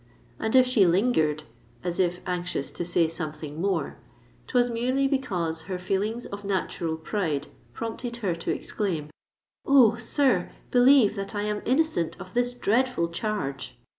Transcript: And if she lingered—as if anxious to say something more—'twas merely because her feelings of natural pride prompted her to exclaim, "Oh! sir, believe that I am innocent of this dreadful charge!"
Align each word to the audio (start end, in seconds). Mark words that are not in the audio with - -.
And 0.39 0.55
if 0.55 0.65
she 0.65 0.87
lingered—as 0.87 1.99
if 1.99 2.21
anxious 2.25 2.71
to 2.71 2.83
say 2.83 3.07
something 3.07 3.61
more—'twas 3.61 4.71
merely 4.71 5.07
because 5.07 5.61
her 5.69 5.77
feelings 5.77 6.25
of 6.25 6.43
natural 6.43 6.97
pride 6.97 7.49
prompted 7.73 8.17
her 8.25 8.33
to 8.33 8.51
exclaim, 8.51 9.11
"Oh! 9.63 9.93
sir, 9.93 10.49
believe 10.71 11.13
that 11.17 11.35
I 11.35 11.43
am 11.43 11.61
innocent 11.65 12.19
of 12.19 12.33
this 12.33 12.55
dreadful 12.55 13.09
charge!" 13.09 13.77